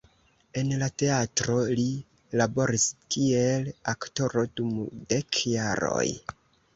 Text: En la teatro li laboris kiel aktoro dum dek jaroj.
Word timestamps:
En 0.59 0.69
la 0.83 0.87
teatro 1.01 1.57
li 1.79 1.83
laboris 2.41 2.85
kiel 3.15 3.69
aktoro 3.93 4.45
dum 4.61 4.73
dek 5.15 5.39
jaroj. 5.51 6.07